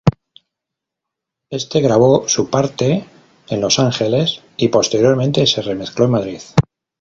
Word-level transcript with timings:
Éste 1.51 1.79
grabó 1.79 2.27
su 2.27 2.49
parte 2.49 3.05
en 3.49 3.61
Los 3.61 3.77
Ángeles 3.77 4.41
y 4.57 4.69
posteriormente 4.69 5.45
se 5.45 5.61
remezcló 5.61 6.05
en 6.05 6.11
Madrid. 6.13 6.41